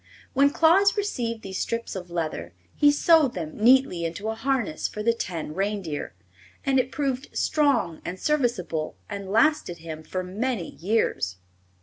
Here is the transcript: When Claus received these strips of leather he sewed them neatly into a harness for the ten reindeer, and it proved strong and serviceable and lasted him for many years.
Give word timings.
When 0.33 0.49
Claus 0.49 0.97
received 0.97 1.43
these 1.43 1.59
strips 1.59 1.95
of 1.95 2.09
leather 2.09 2.53
he 2.75 2.89
sewed 2.91 3.35
them 3.35 3.55
neatly 3.59 4.03
into 4.03 4.29
a 4.29 4.33
harness 4.33 4.87
for 4.87 5.03
the 5.03 5.13
ten 5.13 5.53
reindeer, 5.53 6.15
and 6.65 6.79
it 6.79 6.91
proved 6.91 7.29
strong 7.37 8.01
and 8.03 8.19
serviceable 8.19 8.95
and 9.11 9.29
lasted 9.29 9.77
him 9.77 10.01
for 10.01 10.23
many 10.23 10.71
years. 10.71 11.37